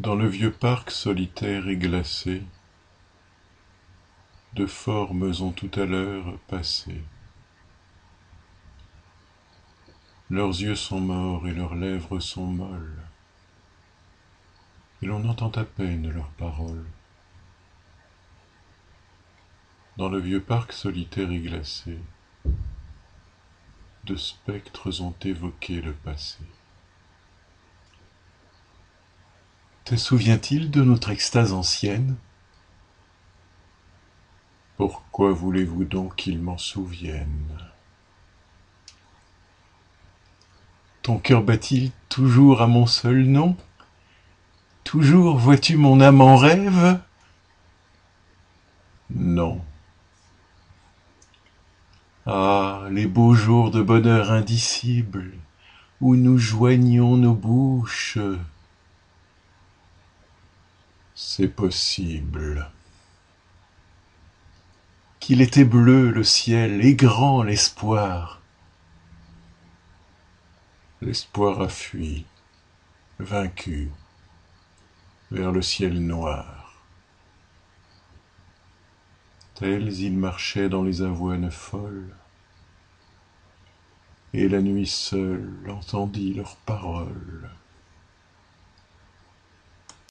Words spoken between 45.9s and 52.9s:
âme en rêve? Non. Ah,